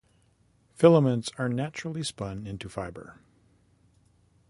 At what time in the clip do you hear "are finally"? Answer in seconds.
1.37-2.01